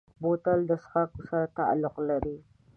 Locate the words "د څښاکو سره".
0.69-1.45